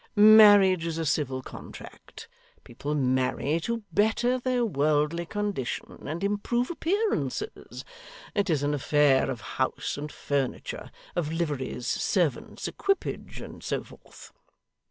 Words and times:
Marriage 0.15 0.87
is 0.87 0.97
a 0.97 1.05
civil 1.05 1.43
contract; 1.43 2.27
people 2.63 2.95
marry 2.95 3.59
to 3.59 3.83
better 3.93 4.39
their 4.39 4.65
worldly 4.65 5.27
condition 5.27 6.07
and 6.07 6.23
improve 6.23 6.71
appearances; 6.71 7.85
it 8.33 8.49
is 8.49 8.63
an 8.63 8.73
affair 8.73 9.29
of 9.29 9.41
house 9.41 9.99
and 9.99 10.11
furniture, 10.11 10.89
of 11.15 11.31
liveries, 11.31 11.85
servants, 11.85 12.67
equipage, 12.67 13.41
and 13.41 13.63
so 13.63 13.83
forth. 13.83 14.33